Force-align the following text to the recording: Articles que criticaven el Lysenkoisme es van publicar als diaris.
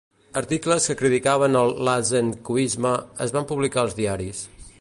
Articles 0.39 0.87
que 0.91 0.95
criticaven 1.01 1.59
el 1.59 1.75
Lysenkoisme 1.89 2.97
es 3.27 3.37
van 3.39 3.49
publicar 3.53 3.85
als 3.85 3.99
diaris. 4.01 4.43